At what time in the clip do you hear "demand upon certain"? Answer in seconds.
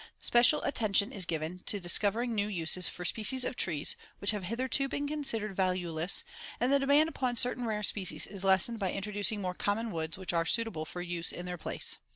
6.79-7.65